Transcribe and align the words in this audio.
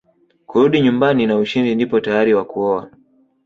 kurudi 0.47 0.77
nyumbani 0.81 1.25
na 1.25 1.35
ushindi 1.37 1.75
ndipo 1.75 1.99
tayari 1.99 2.33
wa 2.33 2.45
kuoa 2.45 2.91